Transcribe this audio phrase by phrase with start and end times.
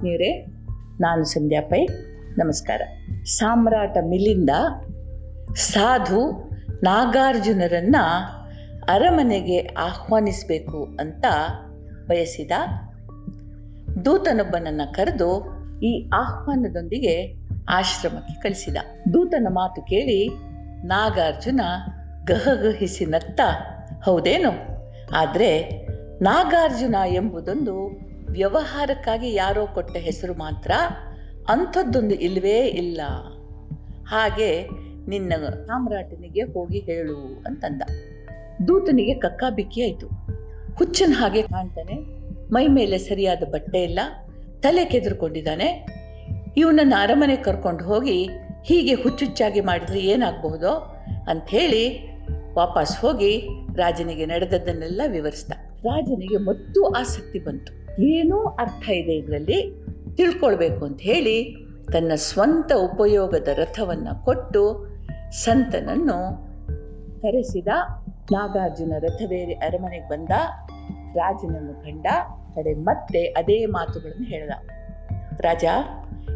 [0.00, 0.46] ಆತ್ಮೀಯರೇ
[1.00, 1.86] ನಾನು ಸಂಧ್ಯಾ ಪೈ,
[2.38, 2.82] ನಮಸ್ಕಾರ.
[3.24, 4.50] ಸಾಮ್ರಾಟ ಮಿಲಿಂದ
[5.54, 6.50] ಸಾಧು
[6.82, 7.96] ನಾಗಾರ್ಜುನರನ್ನ
[8.88, 11.24] ಅರಮನೆಗೆ ಆಹ್ವಾನಿಸಬೇಕು ಅಂತ
[12.08, 12.50] ಬಯಸಿದ
[14.04, 15.44] ದೂತನೊಬ್ಬನನ್ನು ಕರೆದು
[15.82, 18.76] ಈ ಆಹ್ವಾನದೊಂದಿಗೆ ಆಶ್ರಮಕ್ಕೆ ಕಳಿಸಿದ.
[19.14, 20.28] ದೂತನ ಮಾತು ಕೇಳಿ
[20.86, 21.60] ನಾಗಾರ್ಜುನ
[22.26, 23.40] ಗಹಗಹಿಸಿ ನತ್ತ
[24.04, 24.50] ಹೌದೇನು?
[25.16, 25.60] ಆದರೆ
[26.22, 30.70] ನಾಗಾರ್ಜುನ ಎಂಬುದೊಂದು ವ್ಯವಹಾರಕ್ಕಾಗಿ ಯಾರೋ ಕೊಟ್ಟ ಹೆಸರು ಮಾತ್ರ
[31.48, 33.00] ಅಂಥದ್ದೊಂದು ಇಲ್ಲವೇ ಇಲ್ಲ.
[34.06, 34.68] ಹಾಗೆ
[35.08, 35.32] ನಿನ್ನ
[35.66, 37.82] ಸಾಮ್ರಾಟನಿಗೆ ಹೋಗಿ ಹೇಳು ಅಂತಂದ.
[38.68, 40.06] ದೂತನಿಗೆ ಕಕ್ಕಾಬಿಕ್ಕಿ ಆಯಿತು.
[40.74, 41.94] ಹುಚ್ಚನ ಹಾಗೆ ಕಾಣ್ತಾನೆ.
[42.52, 44.00] ಮೈ ಮೇಲೆ ಸರಿಯಾದ ಬಟ್ಟೆ ಇಲ್ಲ.
[44.60, 45.86] ತಲೆ ಕೆದರ್ಕೊಂಡಿದ್ದಾನೆ.
[46.56, 48.28] ಇವನನ್ನು ಅರಮನೆ ಕರ್ಕೊಂಡು ಹೋಗಿ
[48.64, 50.96] ಹೀಗೆ ಹುಚ್ಚುಚ್ಚಾಗಿ ಮಾಡಿದರೆ ಏನಾಗಬಹುದೋ
[51.28, 52.10] ಅಂಥೇಳಿ
[52.54, 55.52] ವಾಪಸ್ ಹೋಗಿ ರಾಜನಿಗೆ ನಡೆದದ್ದನ್ನೆಲ್ಲ ವಿವರಿಸ್ದ.
[55.84, 57.79] ರಾಜನಿಗೆ ಮತ್ತೂ ಆಸಕ್ತಿ ಬಂತು.
[58.02, 59.84] ಏನೋ ಅರ್ಥ ಇದೆ ಇದರಲ್ಲಿ.
[60.16, 61.56] ತಿಳ್ಕೊಳ್ಬೇಕು ಅಂತ ಹೇಳಿ
[61.92, 64.86] ತನ್ನ ಸ್ವಂತ ಉಪಯೋಗದ ರಥವನ್ನು ಕೊಟ್ಟು
[65.30, 66.50] ಸಂತನನ್ನು
[67.22, 67.68] ಕರೆಸಿದ
[68.32, 70.30] ನಾಗಾರ್ಜುನ ರಥವೇರಿ ಅರಮನೆಗೆ ಬಂದ
[71.14, 72.06] ರಾಜನನ್ನು ಕಂಡ
[72.54, 74.50] ಕಡೆ ಮತ್ತೆ ಅದೇ ಮಾತುಗಳನ್ನು ಹೇಳಿದ.
[75.40, 75.64] ರಾಜ,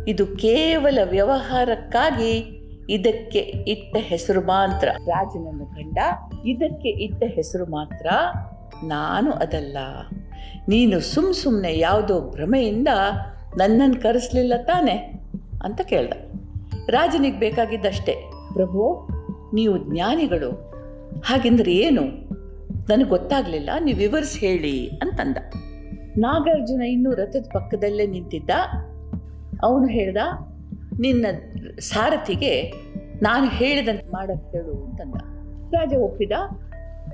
[0.08, 4.88] ಇದು ಕೇವಲ ವ್ಯವಹಾರಕ್ಕಾಗಿ ಇದಕ್ಕೆ ಇಟ್ಟ ಹೆಸರು ಮಾತ್ರ.
[5.06, 5.98] ರಾಜನನ್ನು ಕಂಡ
[6.46, 8.06] ಇದಕ್ಕೆ ಇಟ್ಟ ಹೆಸರು ಮಾತ್ರ.
[8.84, 9.78] ನಾನು ಅದಲ್ಲ.
[10.68, 12.88] ನೀನು ಸುಮ್ ಸುಮ್ಮನೆ ಯಾವುದೋ ಭ್ರಮೆಯಿಂದ
[13.56, 14.96] ನನ್ನನ್ನು ಕರೆಸಲಿಲ್ಲ ತಾನೆ
[15.64, 16.12] ಅಂತ ಕೇಳ್ದ.
[16.90, 18.14] ರಾಜನಿಗೆ ಬೇಕಾಗಿದ್ದಷ್ಟೇ,
[18.52, 19.08] ಪ್ರಭು,
[19.54, 20.50] ನೀವು ಜ್ಞಾನಿಗಳು,
[21.24, 22.02] ಹಾಗೆಂದ್ರೆ ಏನು?
[22.90, 25.36] ನನಗೆ ಗೊತ್ತಾಗಲಿಲ್ಲ, ನೀವು ವಿವರಿಸಿ ಹೇಳಿ ಅಂತಂದ.
[26.18, 28.50] ನಾಗಾರ್ಜುನ ಇನ್ನೂ ರಥದ ಪಕ್ಕದಲ್ಲೇ ನಿಂತಿದ್ದ.
[29.62, 30.16] ಅವನು ಹೇಳ್ದ,
[31.00, 31.26] ನಿನ್ನ
[31.80, 32.70] ಸಾರಥಿಗೆ
[33.22, 35.14] ನಾನು ಹೇಳಿದಂತೆ ಮಾಡಕ್ಕೆ ಹೇಳು ಅಂತಂದ.
[35.74, 36.32] ರಾಜ ಒಪ್ಪಿದ.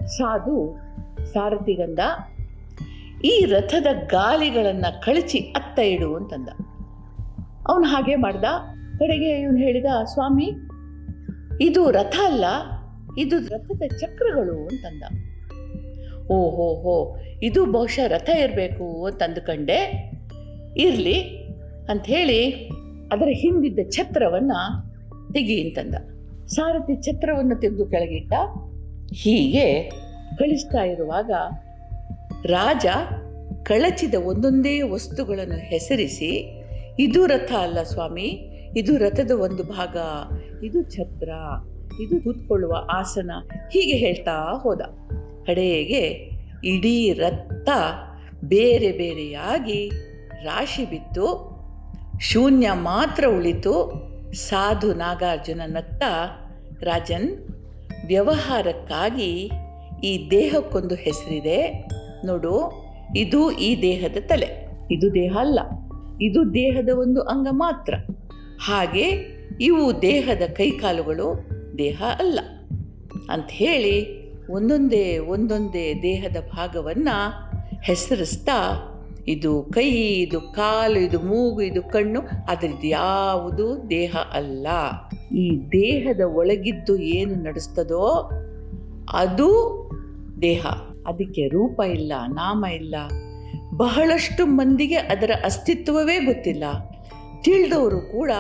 [0.07, 0.77] ಸಾಧು
[1.33, 1.99] ಸಾರಥಿಗಂದ
[3.25, 6.49] ಈ ರಥದ ಗಾಲಿಗಳನ್ನು ಕಳಚಿ ಅತ್ತ ಇಡು ಅಂತಂದ.
[7.69, 8.45] ಅವನು ಹಾಗೆ ಮಾಡ್ದ.
[8.99, 10.53] ಕಡೆಗೆ ಇವನು ಹೇಳಿದ, ಸ್ವಾಮಿ,
[11.61, 12.45] ಇದು ರಥ ಅಲ್ಲ,
[13.19, 15.03] ಇದು ರಥದ ಚಕ್ರಗಳು ಅಂತಂದ.
[16.31, 20.11] ಓಹೋ ಹೋ, ಇದು ಬಹುಶಃ ರಥ ಇರಬೇಕು ಅಂತ ಅಂದುಕೊಂಡೆ
[20.77, 21.47] ಇರಲಿ
[21.91, 22.53] ಅಂಥೇಳಿ
[23.13, 24.91] ಅದರ ಹಿಂದಿದ್ದ ಛತ್ರವನ್ನು
[25.33, 25.95] ತೆಗಿ ಅಂತಂದ.
[26.47, 28.33] ಸಾರಥಿ ಛತ್ರವನ್ನು ತೆಗೆದು ಕೆಳಗಿಟ್ಟ.
[29.15, 29.91] ಹೀಗೆ
[30.39, 31.31] ಕಳಿಸ್ತಾ ಇರುವಾಗ
[32.45, 32.87] ರಾಜ
[33.63, 36.63] ಕಳಚಿದ ಒಂದೊಂದೇ ವಸ್ತುಗಳನ್ನು ಹೆಸರಿಸಿ,
[36.99, 39.97] ಇದು ರಥ ಅಲ್ಲ ಸ್ವಾಮಿ, ಇದು ರಥದ ಒಂದು ಭಾಗ,
[40.65, 41.29] ಇದು ಛತ್ರ,
[42.03, 43.31] ಇದು ಕೂತ್ಕೊಳ್ಳುವ ಆಸನ,
[43.73, 44.81] ಹೀಗೆ ಹೇಳ್ತಾ ಹೋದ.
[45.47, 46.31] ಕಡೆಗೆ
[46.65, 47.69] ಇಡೀ ರಥ
[48.45, 49.89] ಬೇರೆ ಬೇರೆಯಾಗಿ
[50.45, 51.51] ರಾಶಿ ಬಿತ್ತು,
[52.21, 53.93] ಶೂನ್ಯ ಮಾತ್ರ ಉಳಿತು.
[54.33, 56.03] ಸಾಧು ನಾಗಾರ್ಜುನ ನತ್ತ
[56.83, 57.49] ರಾಜನ್,
[58.07, 59.51] ವ್ಯವಹಾರಕ್ಕಾಗಿ
[60.05, 61.90] ಈ ದೇಹಕ್ಕೊಂದು ಹೆಸರಿದೆ.
[62.27, 62.73] ನೋಡು,
[63.17, 64.49] ಇದು ಈ ದೇಹದ ತಲೆ.
[64.91, 65.61] ಇದು ದೇಹ ಅಲ್ಲ,
[66.21, 67.95] ಇದು ದೇಹದ ಒಂದು ಅಂಗ ಮಾತ್ರ.
[68.65, 69.07] ಹಾಗೆ
[69.61, 71.49] ಇವು ದೇಹದ ಕೈಕಾಲುಗಳು
[71.79, 72.39] ದೇಹ ಅಲ್ಲ.
[73.31, 74.21] ಅಂತ ಹೇಳಿ
[74.51, 77.17] ಒಂದೊಂದೇ ಒಂದೊಂದೇ ದೇಹದ ಭಾಗವನ್ನು
[77.83, 78.87] ಹೆಸರಿಸ್ತಾ,
[79.29, 84.67] ಇದು ಕೈ, ಇದು ಕಾಲು, ಇದು ಮೂಗು, ಇದು ಕಣ್ಣು, ಅದರದ್ದು ಯಾವುದು ದೇಹ ಅಲ್ಲ.
[85.37, 88.31] ಈ ದೇಹದ ಒಳಗಿದ್ದು ಏನು ನಡೆಸ್ತದೋ
[89.13, 89.51] ಅದು
[90.43, 90.67] ದೇಹ.
[91.11, 92.95] ಅದಕ್ಕೆ ರೂಪ ಇಲ್ಲ, ನಾಮ ಇಲ್ಲ.
[93.77, 96.65] ಬಹಳಷ್ಟು ಮಂದಿಗೆ ಅದರ ಅಸ್ತಿತ್ವವೇ ಗೊತ್ತಿಲ್ಲ.
[97.43, 98.31] ತಿಳಿದವರು ಕೂಡ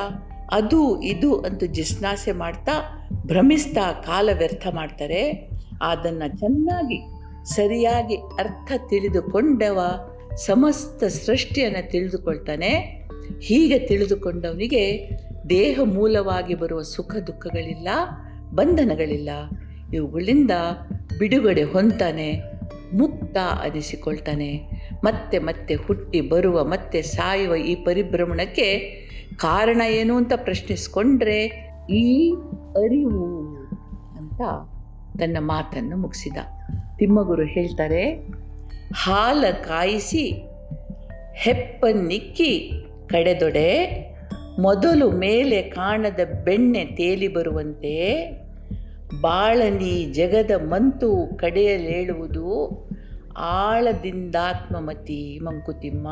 [0.52, 5.50] ಅದು ಇದು ಅಂತ ಜಿಸ್ನಾಸೆ ಮಾಡ್ತಾ ಭ್ರಮಿಸ್ತಾ ಕಾಲ ವ್ಯರ್ಥ ಮಾಡ್ತಾರೆ.
[5.82, 6.98] ಅದನ್ನು ಚೆನ್ನಾಗಿ,
[7.44, 9.78] ಸರಿಯಾಗಿ ಅರ್ಥ ತಿಳಿದುಕೊಂಡವ
[10.36, 12.70] ಸಮಸ್ತ ಸೃಷ್ಟಿಯನ್ನು ತಿಳಿದುಕೊಳ್ತಾನೆ.
[13.40, 15.10] ಹೀಗೆ ತಿಳಿದುಕೊಂಡವನಿಗೆ
[15.50, 17.88] ದೇಹ ಮೂಲವಾಗಿ ಬರುವ ಸುಖ ದುಃಖಗಳಿಲ್ಲ,
[18.50, 19.30] ಬಂಧನಗಳಿಲ್ಲ.
[19.94, 20.50] ಇವುಗಳಿಂದ
[21.18, 22.42] ಬಿಡುಗಡೆ ಹೊಂತಾನೆ
[22.94, 24.70] ಮುಕ್ತ ಅನಿಸಿಕೊಳ್ತಾನೆ.
[25.04, 28.68] ಮತ್ತೆ ಮತ್ತೆ ಹುಟ್ಟಿ ಬರುವ, ಮತ್ತೆ ಸಾಯುವ ಈ ಪರಿಭ್ರಮಣಕ್ಕೆ
[29.36, 31.44] ಕಾರಣ ಏನು ಅಂತ ಪ್ರಶ್ನಿಸ್ಕೊಂಡ್ರೆ
[31.90, 32.30] ಈ
[32.76, 33.48] ಅರಿವು
[34.16, 34.40] ಅಂತ
[35.18, 36.36] ತನ್ನ ಮಾತನ್ನು ಮುಗಿಸಿದ.
[36.98, 38.14] ತಿಮ್ಮಗುರು ಹೇಳ್ತಾರೆ,
[38.94, 40.24] ಹಾಲ ಕಾಯಿಸಿ
[41.34, 42.72] ಹೆಪ್ಪನ್ನಿಕ್ಕಿ
[43.08, 43.70] ಕಡೆದೊಡೆ,
[44.60, 47.94] ಮೊದಲು ಮೇಲೆ ಕಾಣದ ಬೆಣ್ಣೆ ತೇಲಿ ಬರುವಂತೆ
[49.20, 52.70] ಬಾಳನಿ ಜಗದ ಮಂತು ಕಡೆಯಲೇಳುವುದು
[53.36, 56.08] ಆಳದಿಂದಾತ್ಮಮತಿ ಮಂಕುತಿಮ್ಮ.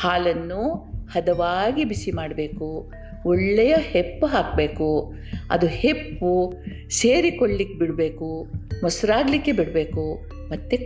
[0.00, 2.90] ಹಾಲನ್ನು ಹದವಾಗಿ ಬಿಸಿ ಮಾಡಬೇಕು,
[3.26, 5.12] ಒಳ್ಳೆಯ ಹೆಪ್ಪು ಹಾಕಬೇಕು,
[5.50, 6.54] ಅದು ಹೆಪ್ಪು
[6.88, 8.46] ಸೇರಿಕೊಳ್ಳಿಕ್ಕೆ ಬಿಡಬೇಕು,
[8.82, 10.18] ಮೊಸರಾಗಲಿಕ್ಕೆ ಬಿಡಬೇಕು,
[10.50, 10.76] ಮತ್ತು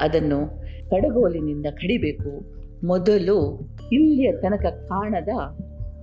[0.00, 0.60] ಅದನ್ನು
[0.90, 2.60] ಕಡಗೋಲಿನಿಂದ ಕಡಿಬೇಕು.
[2.86, 5.28] ಮೊದಲು ಇಲ್ಲಿಯ ತನಕ ಕಾಣದ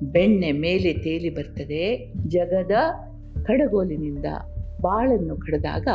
[0.04, 2.72] ಬೆಣ್ಣೆ ಮೇಲೆ ತೇಲಿ ಬರ್ತದೆ, ಜಗದ
[3.48, 4.26] ಕಡಗೋಲಿನಿಂದ
[4.82, 5.88] ಬಾಳನ್ನು ಕಡದಾಗ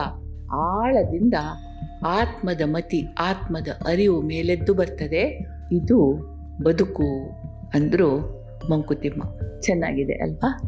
[0.54, 1.34] ಆಳದಿಂದ
[2.06, 5.46] ಆತ್ಮದ ಮತಿ, ಆತ್ಮದ ಅರಿವು ಮೇಲೆದ್ದು ಬರ್ತದೆ.
[5.72, 6.16] ಇದು
[6.64, 7.30] ಬದುಕು
[7.74, 9.22] ಅಂದರು ಮಂಕುತಿಮ್ಮ.
[9.60, 10.60] ಚೆನ್ನಾಗಿದೆ ಅಲ್ವಾ?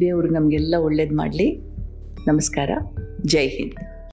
[0.00, 1.60] ದೇವರು ನಮಗೆಲ್ಲ ಒಳ್ಳೇದು ಮಾಡಲಿ.
[2.28, 2.70] ನಮಸ್ಕಾರ.
[3.26, 3.97] ಜೈ ಹಿಂದ್.